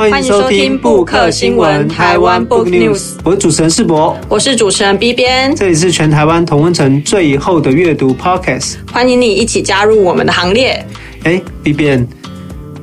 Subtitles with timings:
[0.00, 10.82] 欢迎收听布克新闻台湾 Book News，我是主持人世博，我是主持人 B 边，这里是全台湾同温层最后的阅读 Podcast，欢迎你一起加入我们的行列。
[11.24, 12.08] 哎，B 边，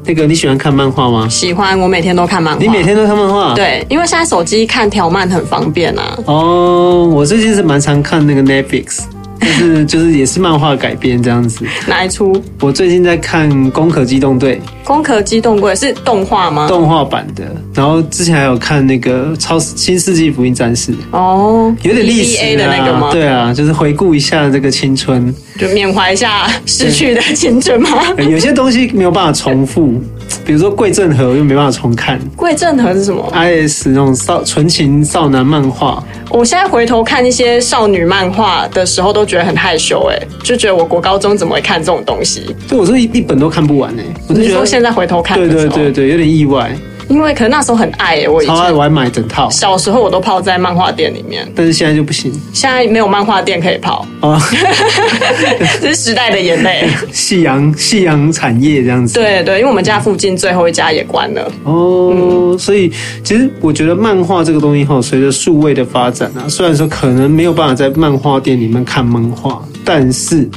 [0.05, 1.27] 那个你喜欢看漫画吗？
[1.27, 2.61] 喜欢，我每天都看漫画。
[2.61, 3.55] 你每天都看漫画？
[3.55, 6.19] 对，因为现在手机看条漫很方便啊。
[6.27, 8.99] 哦，我最近是蛮常看那个 Netflix。
[9.39, 12.41] 就是 就是也是漫画改编这样子，哪一出？
[12.61, 14.55] 我最近在看《攻壳机动队》。
[14.83, 16.67] 攻壳机动队是动画吗？
[16.67, 17.43] 动画版的。
[17.73, 20.91] 然后之前还有看那个《超新世纪福音战士》。
[21.11, 23.09] 哦，有点历史、啊、的那个吗？
[23.11, 27.89] 对啊，就是回顾一下这个青春，就缅怀一下逝去的青春吗？
[28.29, 30.01] 有些东西没有办法重复，
[30.45, 32.19] 比如说《贵正和》我又没办法重看。
[32.35, 36.03] 贵正和是什么？IS 那种少纯情少男漫画。
[36.29, 42.55] 我现在回头看一些少女漫画的时候，都觉得很害羞，哎，就觉得我国高中怎么会看这种东西？
[42.67, 46.75] 对，我是一一本都看不完，哎，我就觉得说现在回头看，对对对对，有点意外。
[47.09, 49.49] 因为可能那时候很爱、欸，我以前超爱，我还买整套。
[49.49, 52.31] 小时候我都泡在漫画店里面，但是现在就不行。
[52.53, 54.39] 现在没有漫画店可以泡，哦，
[55.81, 56.87] 这是时代的眼泪。
[57.11, 59.13] 夕阳夕阳产业这样子。
[59.13, 61.51] 对对，因为我们家附近最后一家也关了。
[61.63, 62.91] 哦，嗯、所以
[63.23, 70.47] 其实我觉得漫画这个东西哈，随着数位的发展啊，虽然说可能没有办法在漫画店里面看漫画，但是。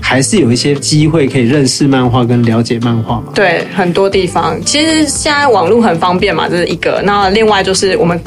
[0.00, 3.32] 还是有一些机会可以认识漫画跟了解漫画嘛？
[3.34, 7.00] 对，很多地方其实现在网络很方便嘛，这是一个。
[7.04, 8.20] 那另外就是我们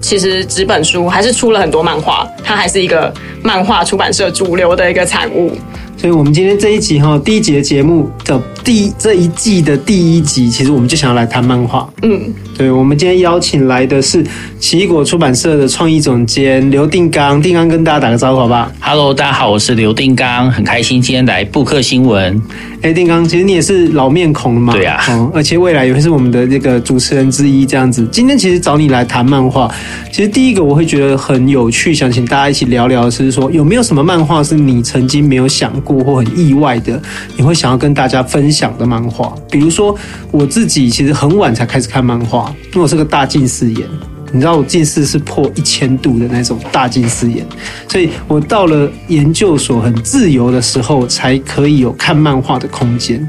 [0.00, 3.12] 其实纸本书还是出了很多漫画，它还是一个
[3.42, 5.56] 漫画出版社主流的一个产物。
[5.96, 11.88] 所以，我们今天这一集哈，第一集的节目的第这一季的第一集，其实我们就想要来谈漫画。
[12.02, 12.20] 嗯，
[12.54, 14.22] 对，我们今天邀请来的是
[14.60, 22.38] 奇异果出版社的创意总监刘定刚，定刚跟大家打个招呼好不好？Hello，大家好，我是刘定刚，很开心今天来布克新闻。
[22.82, 24.74] 哎，定刚，其实你也是老面孔了嘛？
[24.74, 28.06] 对啊，嗯，而且未来也会是我们的这个主持人之一，这样子。
[28.12, 29.74] 今天其实找你来谈漫画，
[30.12, 37.00] 其实第一个我会觉得很有趣，想请大家一起聊聊的是说，有没有什么漫画是你曾经没有想过或很意外的，
[37.34, 39.32] 你会想要跟大家分享讲的漫画？
[39.50, 39.96] 比如说
[40.30, 43.86] 我自己其实很晚才开始看漫画，因为我是个大近视眼。
[44.30, 47.46] 你知道我近视是破一千度的那种大近视眼，
[47.88, 53.26] 所以我到了研究所很自由的时候，才可以有看漫画的空间。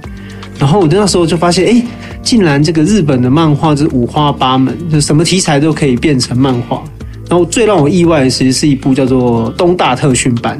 [0.57, 1.81] 然后我那时候就发现，哎，
[2.21, 6.83] 竟然这个日本的漫画是五花八门，就什么题材都可以变成漫画。
[7.29, 10.59] 然后最让我意外的，其实是一部叫做《东大特训班》。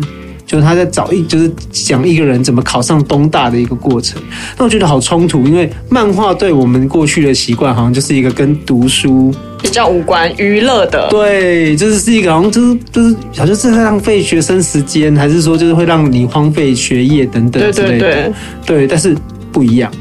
[0.49, 4.19] 就是他在找一，就是讲一个人怎么考上东大的一个过程。
[4.57, 11.07] 那我觉得好冲突，因为漫画对我们过去的习惯，好像就是一个跟读书比较无关、娱乐的。
[11.11, 17.99] 对，就是是一个好像就是就是好像是在浪费学生时间，还是说就是会让你荒废学业等等之类的。
[17.99, 18.33] 对对对，
[18.65, 19.15] 对，但是
[19.51, 19.91] 不一样。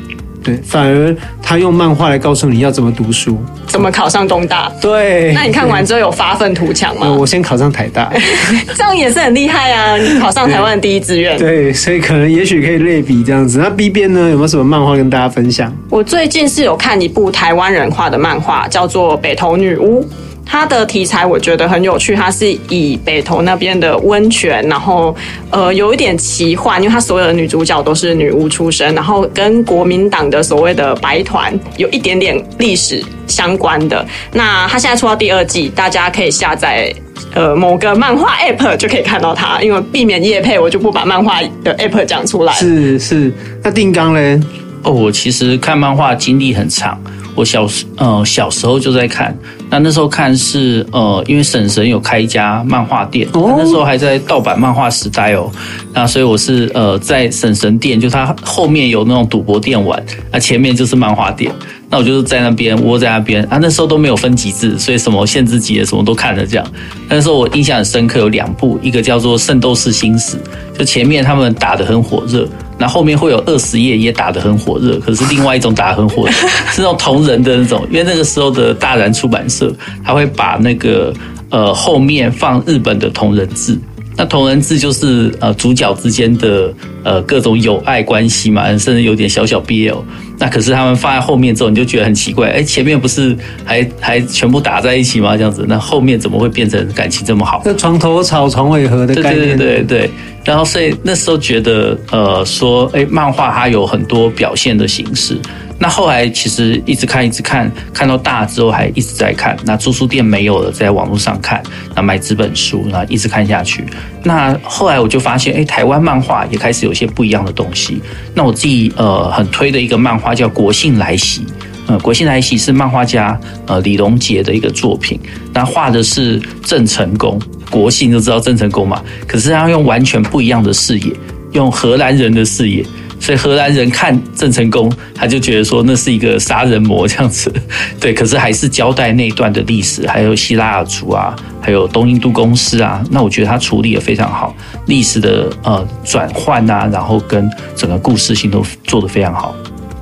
[0.43, 4.73] 对，反而他用漫画来告诉你要怎么读书，怎么考上东大。
[4.81, 7.11] 对，那你看完之后有发愤图强吗？
[7.11, 8.11] 我先考上台大，
[8.77, 9.97] 这样也是很厉害啊！
[9.97, 11.37] 你考上台湾的第一志愿。
[11.39, 13.59] 对，所以可能也许可以类比这样子。
[13.59, 15.73] 那 B 边呢，有没有什么漫画跟大家分享？
[15.91, 20.03] 我最近是有看一部台湾人画的漫画，叫做《北投女巫》。
[20.51, 25.15] 它的题材我觉得很有趣，它是以北投那边的温泉，然后
[25.51, 34.05] 呃有一点奇幻，因为它所有的女主角都是女巫出身，然后跟国民党的所谓的白团有一点点历史相关的。
[34.33, 36.91] 那它现在出到第二季，大家可以下载
[37.35, 39.61] 呃某个漫画 app 就可以看到它。
[39.61, 42.55] 因为避免夜配，我就不把漫画的 app 讲出来。
[42.55, 43.31] 是是，
[43.63, 44.41] 那定纲嘞？
[44.83, 46.99] 哦，我其实看漫画经历很长。
[47.35, 49.37] 我小时呃小时候就在看，
[49.71, 55.51] 那那时候看是呃，因为婶婶有开一家漫画店，哦、那时候还在盗版漫画时代哦，
[55.93, 61.53] 那所以我是呃在婶婶店，就他后面有那种赌博店玩，那前面就是漫画店，
[61.91, 66.73] 那我就是在那边窝在那边啊，那时候都没有分级制，所以什么限制级的什么都看了这样。
[67.09, 70.37] 那时候我印象很深刻，有两部，一个叫做《圣斗士星矢》，
[70.79, 72.47] 就前面他们打得很火热。
[72.81, 76.33] 那后面会有二十页也打得很火热，可是另外一种打得很火热，
[76.71, 79.75] 是那种同人的那种，因为那个时候的大然出版社，
[80.05, 81.13] 他会把那个
[81.51, 83.77] 呃后面放日本的同人志。
[84.19, 86.75] 那同人志就是呃主角之间的
[87.05, 89.97] 呃各种友爱关系嘛，甚至有点小小 BL。
[90.41, 95.37] 那可是他们放在后面之后，你就觉得很奇怪，哎，前面不是还还全部打在一起吗？
[95.37, 97.63] 这样子，那后面怎么会变成感情这么好？
[97.65, 99.57] 这床头吵床尾和的概念。
[99.57, 100.11] 对对对对。
[100.45, 105.39] 然后所以那时候觉得呃说，哎，漫画它有很多表现的形式。
[105.81, 109.57] 那后来其实一直看一直看，看到大之后还一直在看。
[109.65, 111.63] 那租书店没有了，在网络上看，
[111.95, 113.85] 那买纸本书，然后一直看下去。
[114.25, 118.03] 那后来我就发现，哎，台湾漫画也开始有些不一样的东西。
[118.35, 121.43] 那我自己呃很推的一个漫画叫《国姓来袭》，
[121.87, 125.17] 呃，国信来袭是漫画家呃李龙杰的一个作品，
[125.53, 127.41] 那画的是郑成功，
[127.71, 131.13] 国姓都知道郑成功嘛，可是他用完全不一样的视野，
[131.53, 132.85] 用荷兰人的视野。
[133.21, 137.53] 所以荷兰人看郑成功，他就觉得说那是一个杀人魔这样子，
[138.01, 138.15] 对。
[138.15, 143.05] 可是还是交代那段的历史，还有希拉雅族啊，还有东印度公司啊。
[143.11, 144.55] 那我觉得他处理得非常好，
[144.87, 149.55] 历史的呃转换啊，然后跟整个故事性都做得非常好。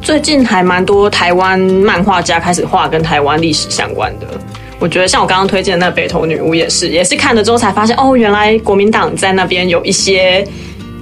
[0.02, 4.26] 最近还蛮多台湾漫画家开始画跟台湾历史相关的。
[4.78, 10.46] 我觉得像我刚刚推荐的那北投女巫也是，也是看了之后才发现，哦，原来国民党在那边有一些。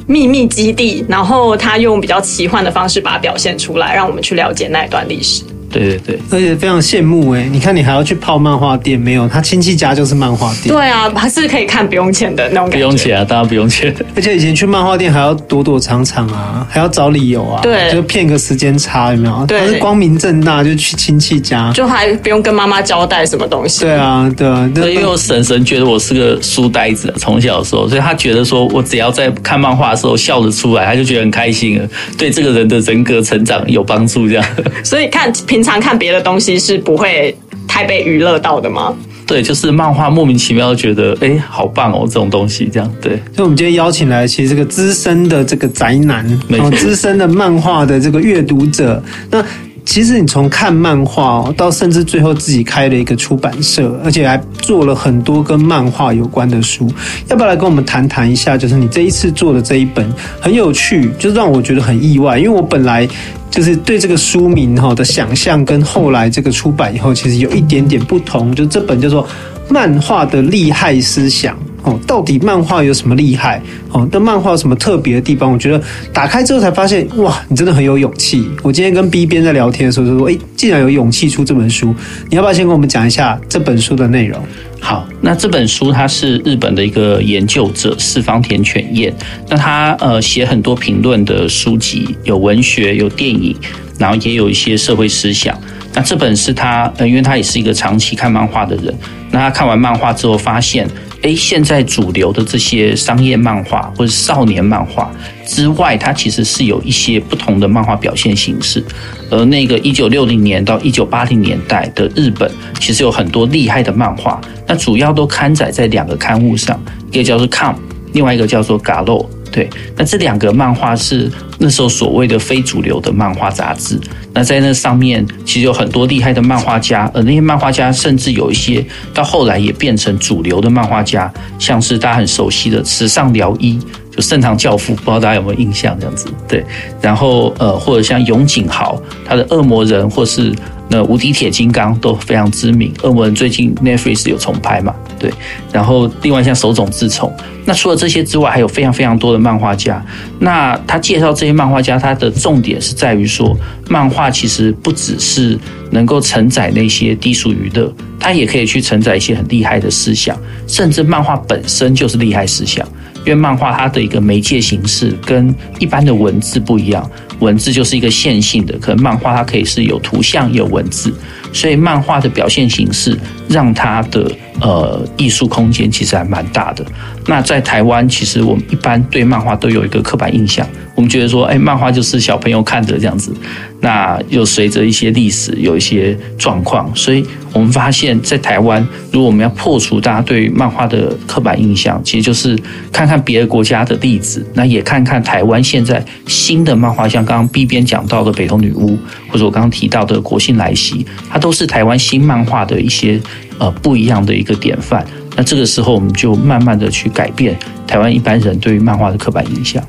[0.06, 5.42] 秘密基地，然后他用比较奇幻的方式把它表现出来，让我们去了解那一段历史。
[5.74, 7.48] 对对对，而且非常羡慕哎！
[7.50, 9.28] 你看，你还要去泡漫画店，没有？
[9.28, 10.74] 他亲戚家就是漫画店。
[10.74, 12.76] 对啊，还是可以看不用钱的那种感觉。
[12.76, 13.94] 不用钱啊，当然不用钱。
[14.14, 19.44] 而且以前去漫画店还要躲躲藏藏啊，还要找理由啊，对，就骗个时间差，有没有？
[19.46, 23.80] 对，他是光明正大就去亲戚家，就还不用跟妈妈交代什么东西。
[23.80, 24.70] 对啊，对啊。
[24.74, 34.44] 对，因为我婶婶觉得我是个书呆子，从小的时候，所以他觉得说我只要在看漫画的时候笑得出来，他就觉得很开心了，对这个人的人格成长有帮助，这样。
[34.84, 36.58] 所以看平常看别的东西。
[36.58, 38.94] 是不会太被娱乐到的吗？
[39.26, 42.94] 对，就是漫画莫名其妙觉得，哎，好棒哦，这种东西这样。
[43.00, 49.44] 对，所以我们今天邀请来，其实这个资深的这个宅男，然后资深的漫画的这个阅读者，那。
[49.84, 56.90] 其实你从看漫画到甚至最后自己开了一个出版社，而且还做了很多跟漫画有关的书，
[57.28, 58.56] 要不要来跟我们谈谈一下？
[58.56, 60.10] 就是你这一次做的这一本
[60.40, 63.06] 很有趣，就是让我觉得很意外，因为我本来
[63.50, 69.22] 就是对这个书名哈的想象跟后来这个出版以后其实有一点点不同，就这本叫做
[69.68, 71.54] 《漫画的厉害思想》。
[71.84, 73.60] 哦，到底漫画有什么厉害？
[73.90, 75.52] 哦，那漫画有什么特别的地方？
[75.52, 75.78] 我觉得
[76.14, 78.48] 打开之后才发现，哇，你真的很有勇气。
[78.62, 81.94] 我今天跟 B 编在聊天的时候就说，诶，竟然有勇气出这本书，
[82.30, 84.42] 你要不要先跟我们讲一下这本书的内容？
[84.80, 89.12] 好，那这本书它是日本的一个研究者四方田犬彦，
[89.50, 93.54] 那他呃写很多评论的书籍，有文学，有电影，
[93.98, 95.54] 然后也有一些社会思想。
[95.92, 98.92] 那这本是他，呃，因为他也是一个长期看漫画的人，
[99.34, 100.88] 那他看完漫画之后发现。
[101.22, 105.10] 诶，现在主流的这些商业漫画或者少年漫画
[105.46, 108.84] 之外，它其实是有一些不同的漫画表现形式。
[109.30, 116.78] 而那个一九六零年到一九八零年代的日本，其实有很多厉害的漫画，那主要都刊载在两个刊物上，
[117.10, 117.72] 一个叫做《COM》，
[118.12, 119.26] 另外一个叫做《GALO》。
[119.54, 121.30] 对，那这两个漫画是
[121.60, 123.96] 那时候所谓的非主流的漫画杂志。
[124.32, 128.84] 那在那上面，其实有很多厉害的漫画家，而那些漫画家甚至有一些
[129.14, 133.78] 到后来也变成主流的漫画家，像是大家很熟悉的池上辽一，
[134.10, 135.96] 就盛唐教父，不知道大家有没有印象？
[136.00, 136.64] 这样子，对。
[137.00, 140.52] 然后呃，或者像永井豪，他的恶魔人，或是。
[140.88, 144.94] 那无敌铁金刚都非常知名，恶魔人最近 Netflix 有重拍嘛？
[145.18, 145.32] 对，
[145.72, 147.32] 然后另外像手冢治虫，
[147.64, 150.04] 那除了这些之外，还有非常非常多的漫画家。
[150.38, 153.56] 那他介绍这些漫画家，他的重点是在于说，
[153.88, 155.58] 漫画其实不只是
[155.90, 157.90] 能够承载那些低俗娱乐，
[158.20, 160.36] 它也可以去承载一些很厉害的思想，
[160.66, 162.86] 甚至漫画本身就是厉害思想。
[163.20, 167.10] 因为漫画它的一个媒介形式跟一般的文字不一样，
[167.40, 171.12] 文字就是一个线性的，可能漫画它可以是有图像有文字，
[171.54, 173.18] 所以漫画的表现形式
[173.48, 174.30] 让它的
[174.60, 176.84] 呃艺术空间其实还蛮大的。
[177.26, 183.32] 那在台湾，其实我们一般对漫画都有一个刻板印象，我们觉得说，哎，漫画就是小朋友看的这样子。
[183.80, 192.58] 那又随着一些历史有一些状况，所以我们发现，在台湾，如果我们要破除大家对漫画的刻板印象，其实就是
[192.90, 198.92] 看看别的国家的例子，那也看看台湾现在新的漫画，像刚刚 B 编讲到的《北投女巫》，
[199.28, 203.20] 或者我刚刚提到的《国信来袭》，它都是台湾新漫画的一些
[203.58, 205.04] 呃不一样的一个典范。
[205.36, 207.54] 那这个时候，我们就慢慢的去改变
[207.86, 209.84] 台湾一般人对于漫画的刻板印象。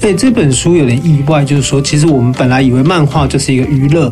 [0.00, 4.10] 对，这本书有点意外，就是说，其实我们本来以为漫画就是一个娱乐，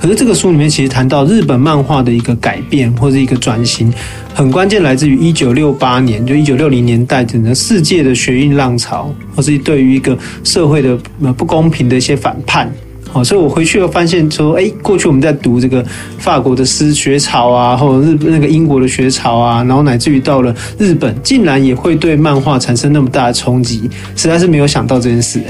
[0.00, 3.92] 可是这个书里面其实谈到日本漫画的一个改变或者一个转型，
[4.32, 10.96] 很关键来自于一九六八年，就一九六零年代整个世界的学运浪潮，或是对于一个社会的
[11.36, 12.72] 不公平的一些反叛。
[13.16, 15.82] 哦，所以我回去又发现说，哎，过去我们在读这个
[16.18, 25.40] 法国的诗学潮啊，或者日那个英国的学潮啊，然后乃至于到了日本，竟然也会对漫画产生那么大的冲击，实在是没有想到这件事。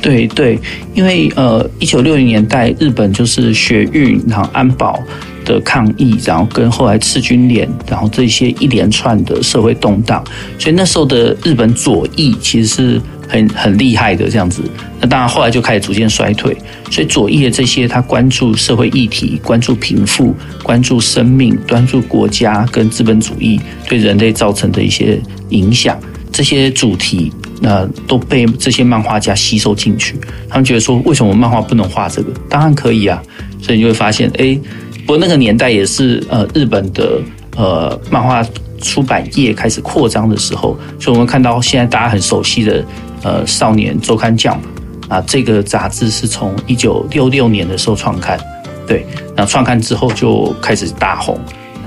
[0.00, 0.58] 对对，
[0.94, 5.02] 因为呃，一九六零年代日本就是学运，然后安保。
[5.46, 10.22] 的抗议，然后跟后来赤军连，然后这些一连串的社会动荡，
[10.58, 14.62] 所以那时候的日本左翼其实是很很厉害的这样子。
[15.00, 16.54] 那当然后来就开始逐渐衰退，
[16.90, 25.18] 所以左翼的这些他关注社会议题、关注贫富、关注生命、关注国家跟资本主义对人类造成的一些
[25.50, 25.98] 影响，
[26.32, 30.16] 这些主题，那都被这些漫画家吸收进去。
[30.48, 32.32] 他们觉得说，为什么漫画不能画这个？
[32.48, 33.22] 当然可以啊。
[33.60, 34.58] 所以你就会发现，哎。
[35.06, 37.20] 不过那个年代也是呃日本的
[37.56, 38.44] 呃漫画
[38.82, 42.84] 出版业开始扩张的时候，所以我们看到现在大家很熟悉的
[43.22, 44.60] 呃少年周刊将
[45.08, 48.38] 啊，这个杂志是从一九六六年的时候创刊，
[48.86, 51.38] 对，那创刊之后就开始大红，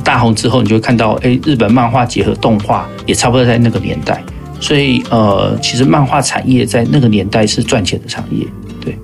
[0.04, 4.24] 大红之后你就会看到，哎，日本漫画结合动画也差不多在那个年代，
[4.62, 8.48] 所以呃其实漫画产业在那个年代是赚钱的产业，
[8.80, 8.98] 对。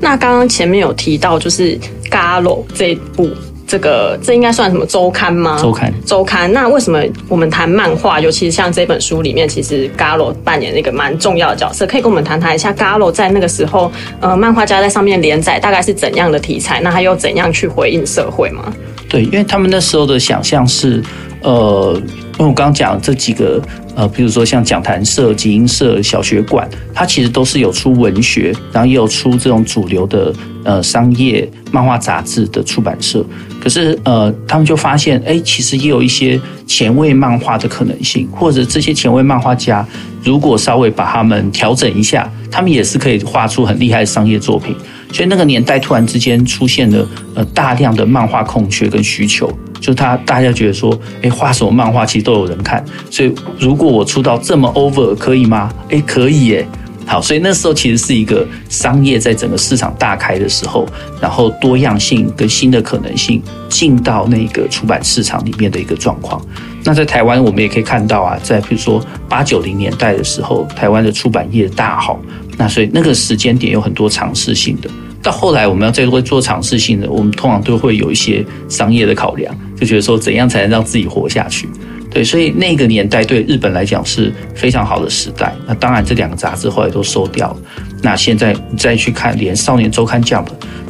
[0.00, 1.76] 那刚刚前面有提到就是
[2.10, 2.42] 《Garo》
[2.74, 3.30] 这一部。
[3.70, 5.58] 这个这应该算什么周刊吗？
[5.60, 6.50] 周刊，周刊。
[6.50, 11.86] 那为什么我们谈漫画，尤其是像这本书里面，其实 Galo 扮演了一个蛮重要的角色？
[11.86, 16.80] 可以跟我们谈谈一下 Galo 在那个时候，呃，漫画家在上面连载大概是怎样的题材？
[16.80, 18.72] 那他又怎样去回应社会吗？
[19.06, 21.02] 对，因为他们那时候的想象是，
[21.42, 22.00] 呃，
[22.38, 23.60] 因为我刚刚讲这几个。
[23.98, 33.26] 呃，比如说像讲坛社、集英社、小学馆，它其实都是有出文学，然后也有出这种主流的呃商业漫画杂志的出版社。
[33.60, 39.84] 可是呃，他们就发现，哎，其实也有一些前卫漫画的可能性，或者这些前卫漫画家
[40.22, 44.76] 如果稍微把他们调整一下，他们也是可以画出很厉害的商业作品。
[45.12, 47.04] 所以那个年代突然之间出现了
[47.34, 49.52] 呃大量的漫画空缺跟需求。
[49.80, 55.72] 就他，大家觉得说，哎，画什么漫画其实都有人看，所以如果我出道这么 over 可以吗？
[55.90, 56.68] 哎，可以耶。
[57.06, 60.86] 好，所以那时候其实是一个商业在整个市场大开的时候，
[61.22, 66.38] 然后多样性跟新的可能性进到那个出版市场里面的一个状况。
[66.84, 72.20] 那在台湾，我们也可以看到啊，在比如说八九零年代的时候，台湾的出版业大好，
[72.58, 74.90] 那所以那个时间点有很多尝试性的。
[75.28, 81.68] 到后来，我们要再会做尝试性的，我们通常都会有一些商业的考量，就觉得说怎样才能让自己活下去。
[82.10, 85.54] 对，所以那个年代对日本来讲是非常好的时代。
[85.66, 87.56] 那当然，这两个杂志后来都收掉了。
[88.02, 90.46] 那现在再去看，连《少年周刊 Jump》，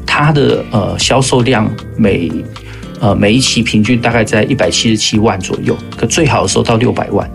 [0.07, 2.31] 它的呃销售量每
[3.01, 7.29] 呃每一期平均大概在一百七十七万左右，可最好的时候到六百万。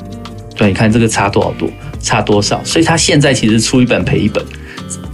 [0.56, 1.70] 对，你看这个差多少多，
[2.00, 2.64] 差多少？
[2.64, 4.42] 所以它现在其实出一本赔一本。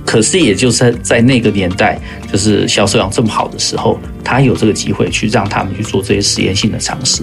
[0.09, 1.95] 可是，也就是在那个年代，
[2.31, 7.21] 就是销售量这么好的时候，他有这个机会去让他们去做这些实验性的尝试。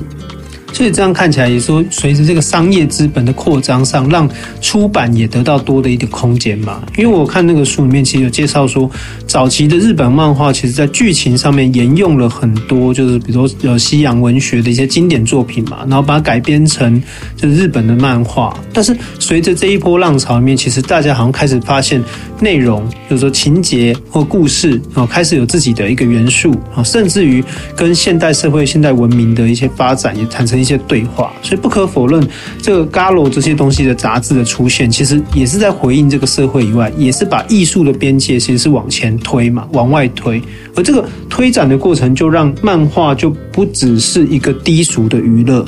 [0.76, 4.28] 所以这样看起来，也说随着这个商业资本的扩张上，让
[4.60, 6.82] 出版也得到多的一点空间嘛。
[6.98, 8.90] 因为我看那个书里面其实有介绍说，
[9.26, 17.02] 早期的日本漫画其实在剧情上面沿用了很多，就是比如说有西洋文学的一些经典作品嘛，然后把它改编成
[17.38, 18.54] 就是日本的漫画。
[18.74, 22.04] 但是随着这一波浪潮里面，其实大家好像开始发现
[22.38, 27.42] 内容，就是说情节或故事啊，开始有自己的一个元素啊，甚至于
[27.74, 32.26] 跟现代社会、现代文明的一些发展也产生一些对话，所以不可否认，
[32.60, 40.42] 这个 Garo 这些东西的杂志的出现，其实也是在回应这个社会以外，也是把艺术的边界其实是往前推嘛，往外推。
[40.74, 45.64] 而这个推展的过程，就让漫画就不只是一个低俗的娱乐，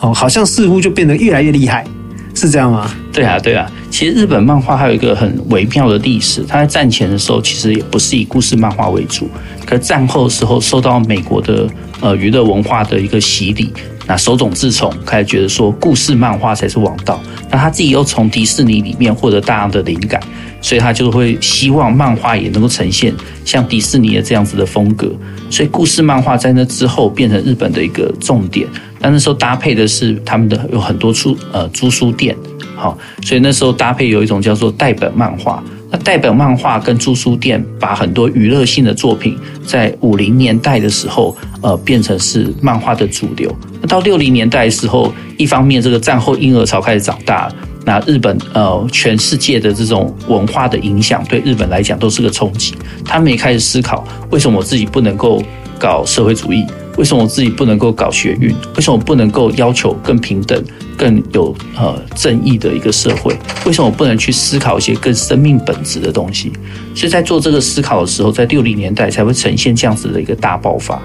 [0.00, 1.86] 哦，好像似乎就变得越来越厉害，
[2.34, 2.94] 是这样吗？
[3.10, 3.70] 对啊，对啊。
[3.92, 9.28] 其实日本漫画还有一个很微妙的历史，它在战前的时候其实也不是以故事漫画为主，
[9.66, 11.68] 可战后的时候受到美国的
[12.00, 13.70] 呃娱乐文化的一个洗礼。
[14.06, 17.22] 那手冢治虫开始觉得说，故事漫画才是王道。
[17.50, 20.18] 那他自己又从迪士尼里面获得大量的灵感，
[20.62, 25.12] 所以他就会希望漫画也能够呈现像迪士尼的这样子的风格。
[25.50, 28.66] 所以故事漫画在那之后变成日本的一个重点。
[28.98, 32.36] 但那时候搭配的是他们的有很多出呃租书店，
[32.74, 35.60] 好，所以那时候搭配有一种叫做代本漫画。
[35.90, 39.36] 那代本漫画跟租书店把很多娱乐性的作品，
[39.66, 43.52] 在五零年代的时候，呃，变成是漫画的主流。
[43.80, 47.52] 那到六零年代的时候，一方面这个战后婴儿潮开始长大，
[47.84, 52.76] 那日本呃全世界的这种文化的影响，对日本来讲都是个冲击。
[53.04, 55.42] 他们也开始思考，为什么我自己不能够
[55.76, 56.64] 搞社会主义？
[56.98, 58.54] 为什么我自己不能够搞学运？
[58.76, 60.62] 为什么我不能够要求更平等、
[60.96, 63.36] 更有呃正义的一个社会？
[63.64, 66.52] 为什么我不能去思考一些更生命本质的东西？
[66.94, 71.00] 所以在做这个思考的时候，在六零年代才会呈现这样子的一个大爆发。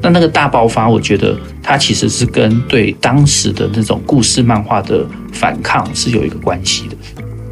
[0.00, 6.96] 那那个大爆发，我觉得它其实是跟对当时的那种故事漫画的反抗是有一个关系的。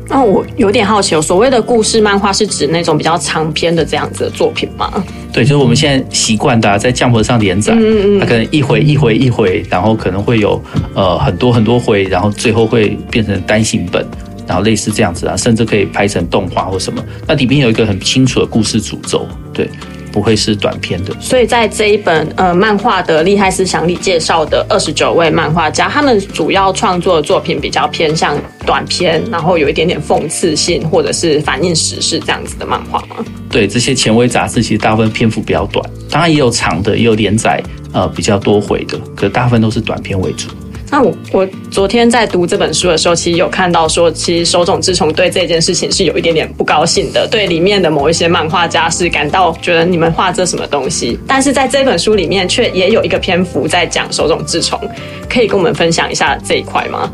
[0.09, 4.93] 那我有点好奇，所谓的故事漫画是指那种比较长篇的这样子的作品吗？
[5.33, 10.63] 对，就是我们现在习惯的、啊、在降博上连载，嗯嗯，它可能一回一回一回，然后可能会有
[10.95, 14.05] 呃很多很多回，然后最后会变成单行本，
[14.47, 17.05] 然后类似这样子啊，甚至可以拍成动画或什么。
[17.27, 19.69] 那里面有一个很清楚的故事主轴，对。
[20.12, 28.37] 不会是短篇的，所以在这一本呃漫画的厉害思想里介绍的二十九位漫画家，他们主要创作的作品比较偏向
[28.67, 33.17] 短篇，然后有一点点讽刺性或者是反映时事这样子的漫画吗？
[33.50, 37.62] 对，这些前卫杂志其实大部分篇幅比较短，当然也有长的，也有连载
[37.93, 40.49] 呃比较多回的，可大部分都是短篇为主。
[40.91, 51.17] 那我我昨天在读这本书的时候，其实有看到说，其实手冢治虫对这件事情是有一点点不高兴的，对里面的某一些漫画家是感到觉得你们画这什么东西。
[51.29, 54.81] 但是在这本书里面，却也有一个篇幅在讲手冢治虫，
[55.29, 57.09] 可以跟我们分享一下这一块吗？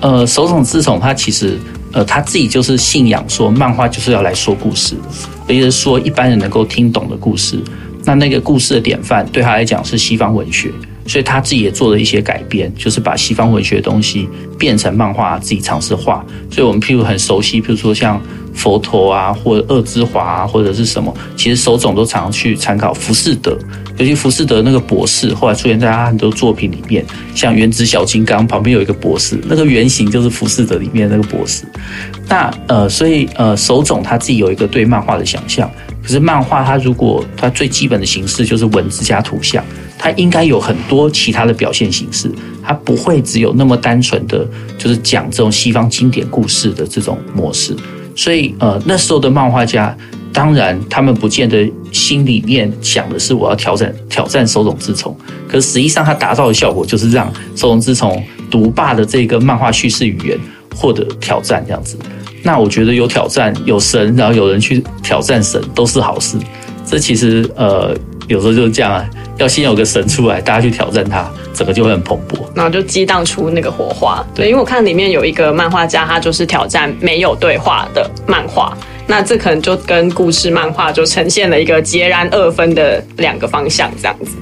[0.00, 1.58] 呃，手冢治虫他其实
[1.92, 4.94] 呃他自己就是信仰说，漫画就是要来说故事，
[5.46, 7.58] 也就是说一般人能够听懂的故事。
[8.04, 10.70] 那那个故事的典范对他来讲是西方文学。
[11.08, 16.24] 所以他自己也做了一些改变，就是把西方文学的东西变成漫画，自己尝试画。
[16.50, 18.22] 所以我们譬如很熟悉，譬如说像
[18.58, 23.56] 佛陀啊，或者恶之华啊，或者是什么，其实手冢都常常去参考浮士德，
[23.98, 27.04] 尤其浮士德那个博士，后来出现在他很多作品里面，
[27.36, 31.64] 像《原子小金刚》旁边有一个博士，那个原型就是浮士德里面那个博士。
[32.28, 35.70] 那呃，所以呃，手冢他自己有一个对漫画的想象。
[36.02, 39.62] 可是漫画它如果它最基本的形式就是文字加图像，
[39.98, 44.48] 它应该有很多其他的表现形式，它不会只有那么单纯的
[44.78, 47.76] 就是讲这种西方经典故事的这种模式。
[48.18, 49.96] 所以呃那时候的漫画家，
[50.32, 58.20] 当然他们不见得心里面想的是我要挑战挑战手冢治虫，可实际上他达到的效果就是让手冢治虫
[58.50, 60.36] 独霸的这个漫画叙事语言
[60.74, 61.96] 获得挑战这样子。
[62.42, 66.36] 那我觉得有挑战，有神，然后有人去挑战神，都是好事。
[66.84, 67.96] 这其实呃，
[68.26, 74.24] 有时候就是这样啊，要先有个神出来，大家去挑战它，整个就会很蓬勃，然后就激荡出那个火花。
[74.34, 78.76] 对，因为我看里面有一个漫画家，他就是挑战没有对话的漫画，
[79.06, 84.32] 那这可能就跟故事漫画就呈现了一个截然二分的两个方向，这样子。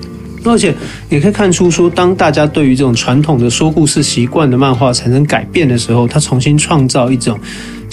[0.44, 0.72] 而且
[1.08, 7.36] 也可以看出，说当大家对于这种传统的说故事习惯的漫画产生改变的时候，他重新创造一种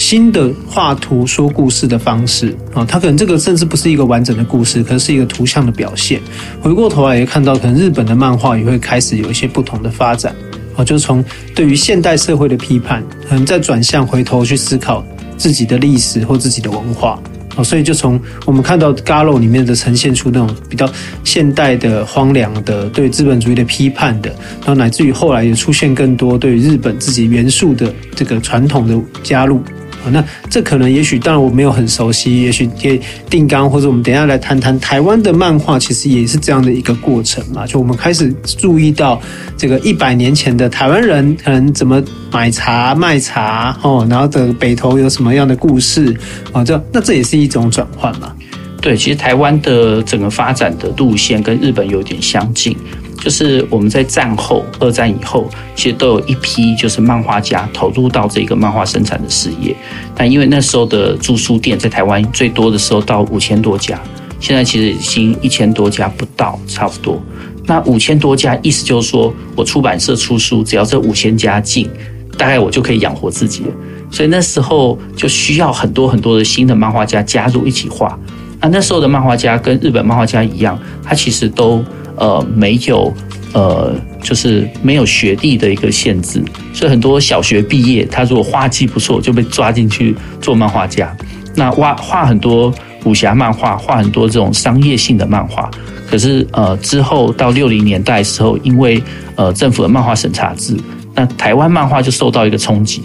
[0.06, 6.20] 新的画图说故事的方式啊，他可能这个甚至不是一个完整的故事，可能是一个图像的表现。
[6.60, 10.36] 回过头来也看到，可能日本的漫画也会开始有一些不同的发展
[10.76, 15.02] 啊，就是从对于现代社会的批判，可能再转向回头去思考
[15.38, 17.18] 自己的历史或自己的文化。
[17.56, 20.86] 啊，所以就从我们看到《Galo》里面的呈现出那种比较
[21.24, 29.62] 现代的荒凉的对资本主义的批判的，然后乃至于后来也出现更多对日本自己元素的这个传统的加入。
[30.10, 37.66] 那这可能，也许，当然我没有很熟悉，也许可以定纲，或者我们等一下来谈谈台湾的漫画，其实也是这样的一个过程嘛。
[37.66, 39.20] 就我们开始注意到
[39.56, 46.14] 这个一百年前的台湾人可能怎么买茶卖茶哦，然后的北投有什么样的故事
[46.52, 46.64] 啊？
[46.64, 48.32] 这那这也是一种转换嘛。
[48.80, 52.76] 对，其实台湾的整个发展的路线跟日本有点相近。
[53.24, 59.74] 就是我们在战后、二战以后，其实都有一批就是漫画家投入到这个漫画生产的事业。
[60.14, 63.98] 但因为那时候的租书店在台湾最多的时候到五千多家，
[64.40, 67.18] 现在其实已经一千多家不到，差不多。
[67.64, 71.88] 那五千多家意思就是说我出版社出书，只要这五千家进，
[72.36, 73.70] 大概我就可以养活自己了。
[74.10, 78.18] 所以那时候就需要很多很多的新的漫画家加入一起画。
[78.60, 81.82] 那那时候的漫画家跟日本漫画家一样，他其实都。
[82.16, 83.12] 呃，没有，
[83.52, 91.14] 呃，就是没有学历的一个限制，所以很多小学毕业，他如果画技不错，就被抓进去做漫画家。
[91.54, 92.72] 那画画很多
[93.04, 95.70] 武侠漫画，画很多这种商业性的漫画。
[96.06, 99.02] 可是，呃，之后到六零年代的时候，因为
[99.36, 100.76] 呃政府的漫画审查制，
[101.14, 103.02] 那台湾漫画就受到一个冲击。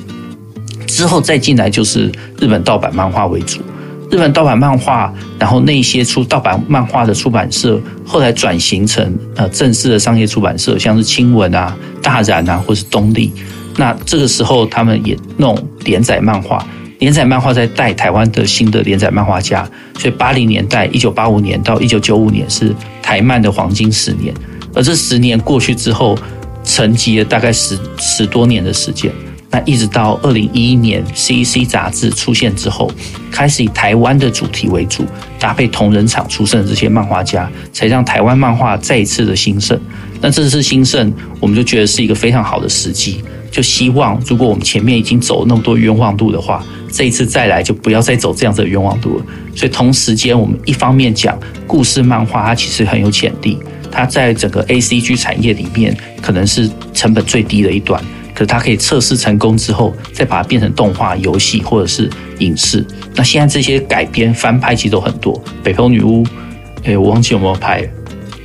[0.85, 3.61] 之后再进来就是日本盗版漫画为主。
[4.11, 13.31] 日本盗版漫画，然后那些出盗版漫画的出版社，后来转型成呃正式的商业出版社，像是青文啊、大然啊，或是东立。
[13.77, 16.65] 那这个时候，他们也弄连载漫画，
[16.97, 19.69] 连载漫画在带台湾的新的连载漫画家。
[19.97, 24.33] 所以八零年代，一九八五年到一九九五年是台漫的黄金十年。
[24.73, 26.17] 而这十年过去之后，
[26.63, 29.11] 沉寂了大概十十多年的时间。
[29.51, 32.91] 那一直到二零一一年，CEC 杂志出现之后，
[33.31, 35.03] 开始以台湾的主题为主，
[35.39, 39.79] 搭配同人场出身的这些漫画家，才让台湾漫画再一次的兴盛。
[40.21, 49.25] 那这次兴盛，我们就觉得是一个非常好的时机，就希望如果我们前面已经走那么多冤枉路的话，这一次再来就不要再走这样子的冤枉路了。
[49.55, 51.35] 所以同时间，我们一方面讲
[51.65, 53.57] 故事漫画，它其实很有潜力，
[53.89, 57.99] 它在整个 ACG 产业里面可能是成本最低的一段。
[58.39, 62.85] 可是它可以测试成功之后，再把它变成动画、游戏或者是影视。
[63.13, 66.23] 那现在这些改编翻拍其实都很多，《北风女巫》
[66.85, 67.85] 哎，我忘记有没有拍，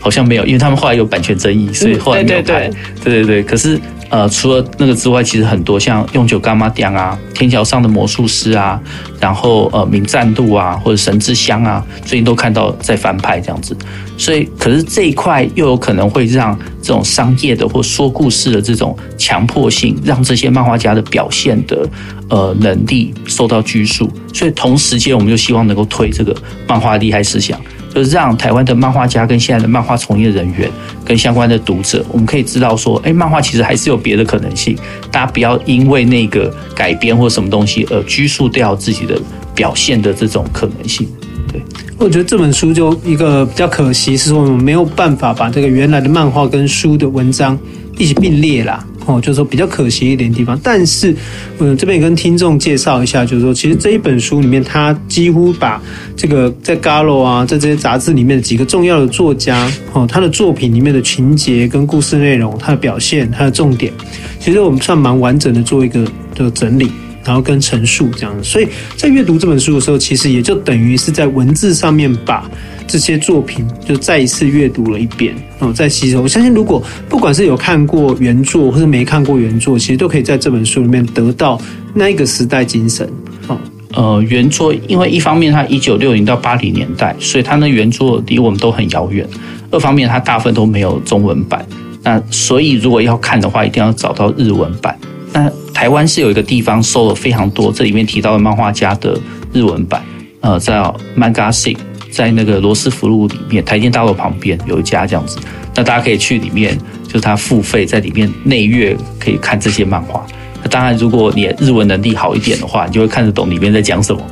[0.04, 2.68] 好像没有，因为他们后来有版权争议，所以后来没有拍。
[2.68, 3.80] 嗯、对，对，对，对对对，可是。
[4.10, 8.80] 呃，除了那个之外，其实很多像《用酒干妈店》啊，《天桥上的魔术师》啊，
[9.18, 13.76] 然后呃，《名战度》啊，或者《神之乡》啊，最近都看到在翻拍这样子。
[14.16, 21.88] 所以，可是这一块又有可能会让这种商业的或说故事的这种强迫性，让这些漫画家的表现的
[22.28, 24.08] 呃能力受到拘束。
[24.32, 26.36] 所以，同时间我们就希望能够推这个
[26.68, 27.60] 漫画厉害思想。
[27.94, 30.68] 就是让台湾的漫画家跟现在的漫画从业人员
[31.04, 34.76] 跟相关的读者，我们可以知道说，哎，漫画其实还是有别的可能性。
[35.12, 39.16] 大家不要因为那个改编或什么东西而拘束掉自己的
[39.54, 41.06] 表现的这种可能性。
[41.52, 41.62] 对，
[41.96, 47.56] 我觉得这本书就一个比较可惜，是我们没有办法把这个原来的漫画跟书的文章
[47.96, 48.84] 一起并列啦。
[49.06, 51.14] 哦，就是说比较可惜一点地方，但是，
[51.58, 55.80] 嗯，这边也跟听众介绍一下，就是说，其实这一本书里面，他几乎把
[56.16, 63.92] 这个在 Galo 啊，在这些杂志里面的几个重要的作家，哦，他的作品里面的情节跟故事内容，他的表现，他的重点，
[64.40, 66.90] 其实我们算蛮完整的做一个的整理，
[67.24, 72.50] 然后跟陈述这样，所以在阅读这本书的时候，其实也就等于是在文字上面把。
[72.86, 76.22] 这些作品就再一次阅读了一遍，哦，再吸收。
[76.22, 81.60] 我相信，如果不管是有看过原作，或是没看过原作，其实都可以在这本书里面得到
[81.94, 83.08] 那个时代精神。
[83.48, 83.58] 哦，
[83.94, 89.26] 呃，原作因为一方面它一九六零到八零年代，所以它那原作离我们都很遥远；
[89.70, 91.66] 二方面它大部分都没有中文版。
[92.02, 94.96] 那所以如果要看的话，一定要找到日文版。
[95.32, 99.18] 那台湾是有一个地方收了非常多这里面提到的漫画家的
[99.52, 100.00] 日文版，
[100.40, 101.76] 呃，叫 manga si
[102.14, 105.38] 在那个罗斯福路里面，台电大楼旁边有一家这样子，
[105.74, 110.24] 那大家可以去里面，就是他付费在里面内阅可以看这些漫画。
[110.62, 114.22] 那当然，如果你日文能力好一点的话，你就会看得懂里面在讲什么；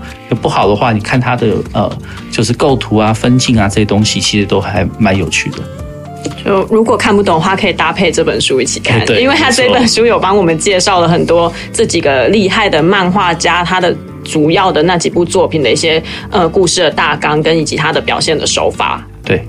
[0.41, 1.99] 不好的话，你看它的呃，
[2.31, 5.59] 就是构图啊、分镜啊这些东西，其实都还蛮有趣的。
[6.45, 13.95] 就如果看不懂的话，可以搭配这本书一起看，对，因为他这本书有帮我们介绍了很多这几个厉害的漫画家，他的。
[14.25, 19.45] 主要的那几部作品的一些呃故事的大纲跟以及它的表现的手法，对，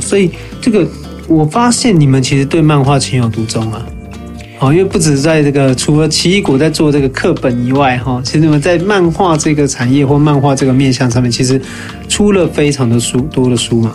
[0.00, 0.86] 所以这个
[1.26, 3.86] 我发现你们其实对漫画情有独钟啊，
[4.60, 11.60] 哦，因为不止在这个除了奇异果在做这个课本以外，哈，其实你们在漫画这个产业或漫画这个面向上面，其实
[12.08, 13.92] 出了非常的书多的书嘛。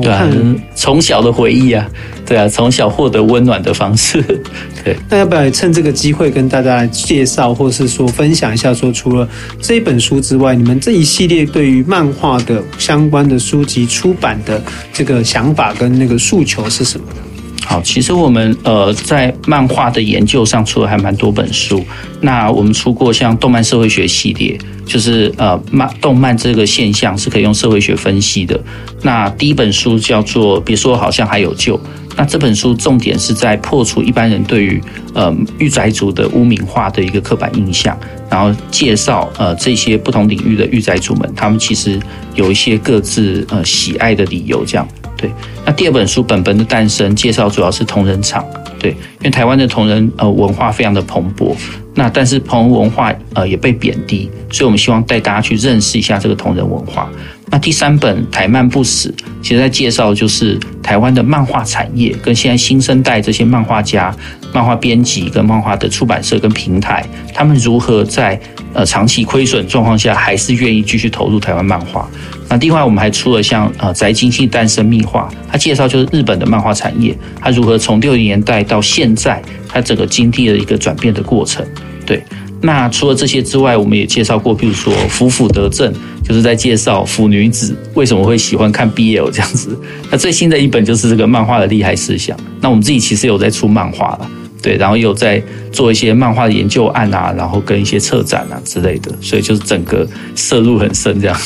[0.00, 0.28] 对啊，
[0.74, 1.88] 从小的回忆啊，
[2.24, 4.22] 对啊，从小获得温暖的方式，
[4.84, 4.96] 对。
[5.08, 9.28] 那要不要趁这个机会跟大家来介绍，或是说分享一下，说除了
[9.60, 17.20] 这一本书之外，你们这一系列对于漫画的相关的书籍出版的这个想法跟那个诉求是什么呢？
[17.68, 21.84] 好，其实我们呃在漫画的研究上出了还蛮多本书。
[22.20, 28.58] 那我们出过像动漫社会学系列，就是呃漫动漫这个现象是可以用社会学分析的。
[29.02, 31.78] 那第一本书叫做别说好像还有救。
[32.16, 34.80] 那这本书重点是在破除一般人对于
[35.12, 37.98] 呃御宅族的污名化的一个刻板印象，
[38.30, 42.00] 然后介绍呃这些不同领域的御宅族们，他们其实
[42.34, 44.88] 有一些各自呃喜爱的理由这样。
[45.16, 45.30] 对，
[45.64, 48.44] 那第二本书《本本的诞生》介绍主要是同人场，
[48.78, 51.54] 对，因为台湾的同人呃文化非常的蓬勃，
[51.94, 57.10] 那但是同人文化呃也被贬低，所以我们希望带大家去认识一下这个同人文化。
[57.48, 59.08] 那第三本《台漫不死》，
[59.40, 64.14] 其实在介绍就是台湾的漫画产业跟现在新生代这些漫画家、
[64.52, 68.38] 漫画编辑跟漫画的出版社跟平台，他们如何在
[68.76, 72.06] 呃长期亏损状况下，还是愿意继续投入台湾漫画。
[72.46, 81.66] 那另外我们还出了像呃宅经济诞生秘话，它介绍就是日本的漫画产业，它如何从六零年代到现在，它整个经历了一个转变的过程。
[82.04, 82.22] 对，
[82.60, 85.90] 那除了这些之外，我们也介绍过，比如说腐腐得正，
[86.22, 89.76] 就是在介绍腐女子为什么会喜欢看 BL 这样子。
[90.10, 92.36] 那最新的一本就是这个漫画的厉害思想。
[92.60, 94.30] 那我们自己其实有在出漫画了，
[94.62, 101.38] 对，然后又在做一些漫画的研究案啊，然后跟一些策展啊之类的，所以就是整个涉入很深这样。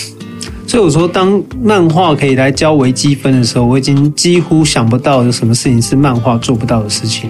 [0.67, 7.29] 所以我说，当漫画可以来教微积分的时候，我已经几乎想不到有什么事情是漫画做不到的事情。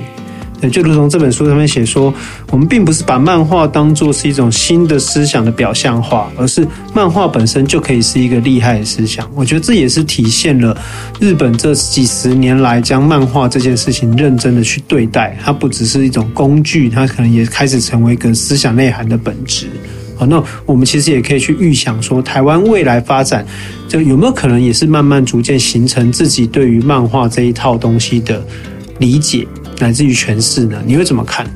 [0.69, 2.13] 就如同这本书上面写说，
[2.51, 9.31] 我们并不是把漫画当作是一种新的思想的表象化，而是漫画本身就可以是一个厉害的思想。
[9.35, 10.77] 我觉得这也是体现了
[11.21, 19.69] 日本这几十年来将漫画这件事情认真的去对待，它不只是一种工具，它可能也开始成为一个思想内涵的本质。
[20.17, 23.43] 好，那我们其实也可以去预想说，台湾未来发展，
[23.89, 28.45] 就有没有可能也是慢慢逐渐形成自己对于漫画这一套东西的
[28.99, 29.47] 理解，
[29.81, 30.81] 乃至于诠释呢？
[30.87, 31.47] 你会怎么看？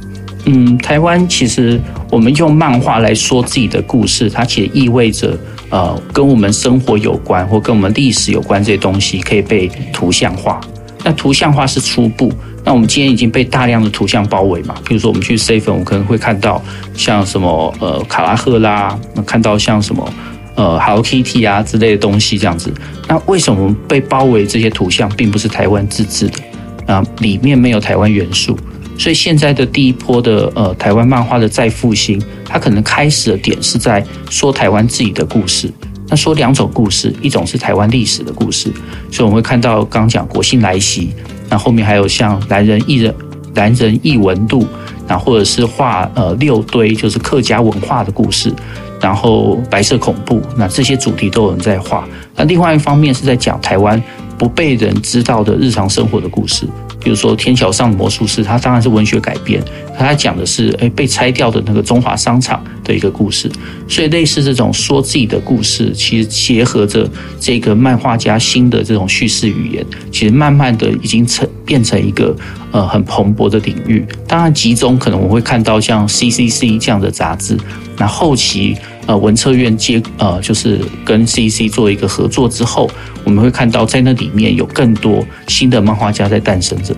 [0.47, 5.39] 嗯，台湾其实我们用漫画来说自己的故事，它其实意味着
[5.71, 10.61] 呃，跟我们生活有关或跟我们历史有关这些东西可以被图像化。
[11.03, 12.33] 那图像化是初步。
[12.67, 14.75] 那我们今天已经被大量的图像包围嘛？
[14.87, 16.63] 比如说我们去 seven，我们可能会看到
[16.95, 20.15] 像什么呃卡拉赫拉，看到像什么
[20.55, 22.73] 呃 Hello Kitty 啊之类的东西这样子。
[23.07, 26.39] 那为什么被包围这些图像并不是台湾自制的
[26.87, 27.03] 啊？
[27.19, 28.57] 里面没有台湾元素，
[28.99, 35.71] 所以现在的第一波的呃台湾漫画的再复兴，它可能开始的点是在说台湾自己的故事。
[36.07, 38.71] 那说两种故事，一种是台湾历史的故事，
[39.11, 41.11] 所以我们会看到刚讲国庆来袭。
[41.49, 43.15] 那后面还有像男人异人、
[43.55, 44.67] 男人异闻录，
[45.09, 48.53] 那或者是画呃六堆，就是客家文化的故事，
[49.01, 52.07] 然后白色恐怖，那这些主题都有人在画。
[52.37, 54.01] 那另外一方面是在讲台湾
[54.39, 56.67] 不被人知道的日常生活的故事。
[57.01, 59.63] 比如说《天桥上的魔术师》，它当然是文学改编，
[59.99, 63.51] 它讲的是诶被拆掉的那个中华商场的一个故事。
[63.87, 67.07] 所以类似这种说自己的故事，其实结合着
[67.39, 72.35] 这个漫画家新的这种叙事语言，其实慢慢的已经成变成一个
[72.73, 74.03] 呃很蓬勃的领域。
[74.27, 77.55] 当然，集中可能我会看到像 CCC 这样的杂志，
[77.99, 78.75] 那后期。
[79.07, 82.91] 呃，文策院接呃，就是跟 CC 做一个合作之后，
[83.25, 86.95] 我们会看到在那里面有更多新的漫画家在诞生着。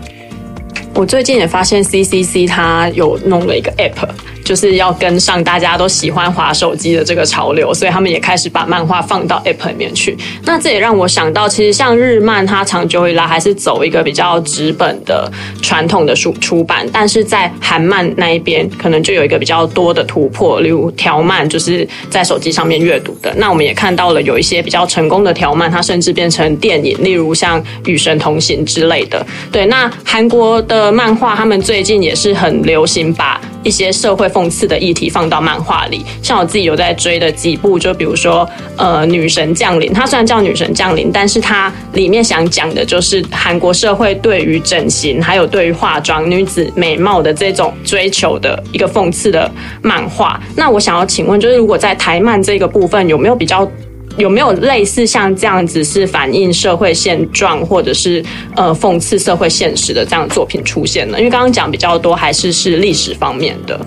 [0.94, 4.08] 我最近也发现 CCC 它有弄了一个 App。
[4.46, 10.16] 就是要跟上大家都喜欢滑手机的这个潮流，所以他们也开始把漫画放到 App 里面去。
[10.44, 15.28] 那这也让我想到，其实像日漫，它长久以来还是走一个比较纸本的
[15.60, 23.34] 传统的书出版，但是在韩漫那一边，可能就有一个比较多的突破，例如条漫，就是在手机上面阅读的。
[23.36, 29.26] 那我们也看到了有一些比较成功的条漫，它甚至变成电影，例如像《与神同行》之类的。
[29.50, 49.50] 对，那韩国的漫画，他们最近也是很流行把一些社会讽刺的议题放到漫画里，像我自己有在追的几部，就比如说呃《女神降临》，它虽然叫《女神降临》，但是它里面想讲的就是韩国社会对于整形还有对于化妆、女子美貌的这种追求的一个讽刺的
[49.82, 50.40] 漫画。
[50.54, 53.68] 那我想要请问，就是如果在台漫这个部分有没有比较？
[54.16, 58.24] 有没有类似像这样子是反映社会现状，或者是
[58.54, 61.18] 呃讽刺社会现实的这样的作品出现呢？
[61.18, 63.78] 因为刚刚讲比较多还是是历史方面的。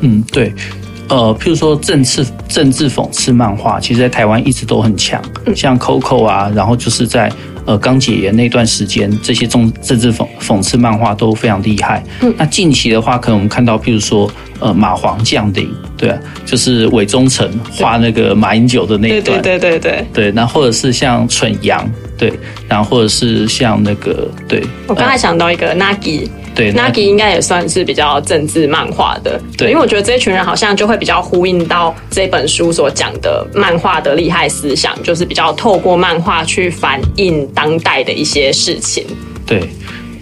[0.00, 0.52] 嗯，对，
[1.08, 5.22] 呃，譬如说政治政治讽刺漫画，其实在台湾一直都很强，
[5.54, 7.30] 像 Coco 啊，然后就是在
[7.64, 12.02] 呃刚解严那段时间，这些政政治讽讽刺漫画都非常厉害。
[12.20, 15.72] 嗯，那近期的话，可能我们看到譬如说呃马皇降临。
[15.98, 21.84] 对啊，就是韦忠诚画那个马英九的那一段，对对对对对，对，然后或者是像蠢羊，
[22.16, 22.32] 对，
[22.68, 27.02] 然后或者是像那个，对，我刚才想到一个 Nagi，对，Nagi。
[27.02, 39.04] 应该也算是比较政治漫画的，对，因为我觉得这一群人好像就会比较呼应到这本书所讲的漫画的厉害思想，就是比较透过漫画去反映当代的一些事情，
[39.44, 39.68] 对。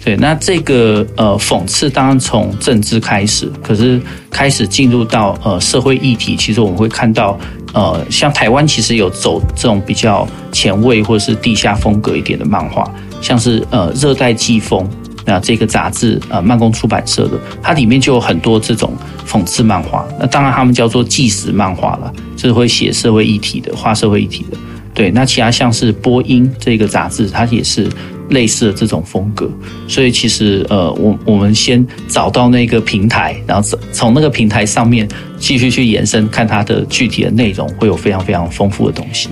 [0.07, 7.37] 对，那这个呃讽刺当然从政治开始，可是开始进入到呃社会议题，其实我们会看到
[7.73, 12.89] 呃像台湾其实有走这种比较前卫或者是地下风格一点的漫画，
[13.19, 14.89] 像是呃热带季风
[15.25, 18.93] 那这个杂志呃慢工出版社的，它里面就有很多这种
[19.27, 20.07] 讽刺漫画。
[20.17, 24.57] 那当然他们叫做纪实漫画了，就是会写社会议题的，画社会议题的。
[24.93, 27.89] 对，那其他像是播音这个杂志，它也是。
[28.29, 29.49] 类似的这种风格，
[29.87, 39.29] 所以其实呃，我我们先找到那个平台，然后从那个平台上面继续去延伸，看它的具体的内容，会有非常非常丰富的东西。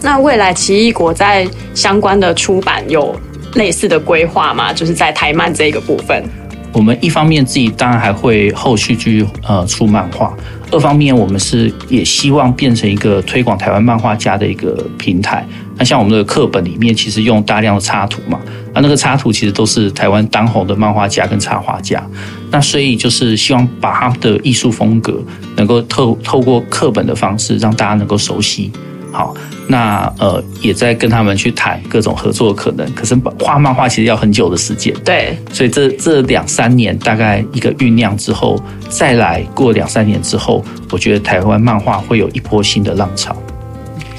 [0.00, 3.14] 那未来奇异果在相关的出版有
[3.54, 4.72] 类似的规划吗？
[4.72, 6.22] 就是在台漫这个部分，
[6.72, 10.36] 我们一方面自己当然还会后续继续呃出漫画，
[10.70, 15.44] 二方面我们是也希望变成一个推广台湾漫画家的一个平台。
[15.78, 18.40] 那像我们的课本里面，其实用大量的插图嘛，
[18.74, 22.04] 那那个插图其实都是台湾当红的漫画家跟插画家，
[22.50, 25.22] 那所以就是希望把他们的艺术风格
[25.56, 28.72] 能够透透过课本的方式让大家能够熟悉。
[29.10, 29.34] 好，
[29.66, 43.34] 那呃也在跟他们去谈各种合作的可能，可是画漫画其实要很久的时间，对，所以这这两三年大概一个酝酿之后，再来过两三年之后，我觉得台湾漫画会有一波新的浪潮。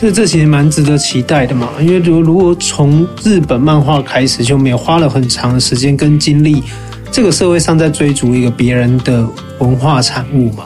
[0.02, 6.64] 这这其实蛮值得期待的嘛，因为如如果从日本漫画开始，就没有花了很长的时间跟精力，
[7.12, 9.28] 这个社会上在追逐一个别人的
[9.60, 10.64] 文化产物嘛，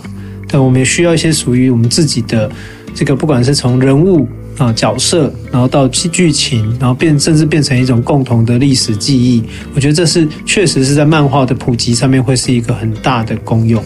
[0.47, 2.49] 对，我们也需要一些属于我们自己的
[2.93, 4.27] 这个，不管是从人物
[4.59, 9.43] 啊角色，然后到剧情，然后变甚至变成一种共同的历史记忆。
[9.73, 13.83] 我觉得这是确实是在漫画的普及上面会是一个很大的功用。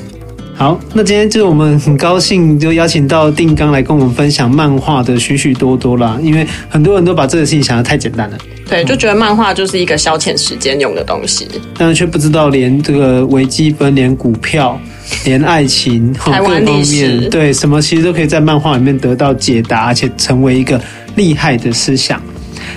[0.57, 14.81] 好，那今天就是我们很高兴就邀请到定刚来跟我们分享漫画的许许多多啦，因为很多人都把这个事情想得太简单了，对，就觉得漫画就是一个消遣时间用的东西，但是却不知道连这个微积分、连股票、
[15.25, 20.81] 连爱情、台湾历史，对，什么其实都可以在漫画里面得到解答，而且成为一个
[21.15, 22.19] 厉害的思想。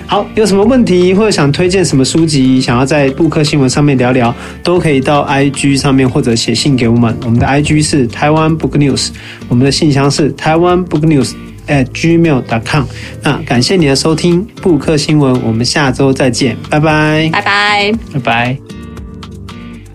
[0.07, 7.17] 好，有什么问题或者想推荐什么书籍，想要在布克新闻上面聊聊，都可以到 IG 上面或者写信给我们。
[7.25, 9.11] 我们的 IG 是台湾 Book News，
[9.49, 11.33] 我们的信箱是台湾 Book News
[11.69, 12.85] at gmail.com。
[13.23, 18.59] 那感谢你的收听，布克新闻，我们下周再见，拜拜，拜拜，拜拜。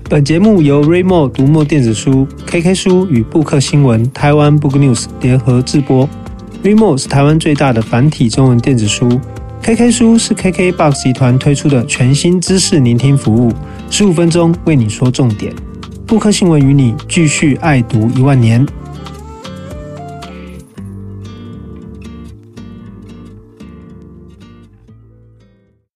[0.07, 6.07] 本节目由 Readmoo 读墨电子书、KK 书与布克新闻台湾 Book News 联合制播。
[6.63, 9.19] Readmoo 是台湾最大的繁体中文电子书。
[9.65, 13.51] KK 书是 KKBOX 集团推出的全新知识聆听服务，
[13.89, 15.51] 十五分钟为你说重点。
[16.05, 18.63] 布克新闻与你继续爱读一万年。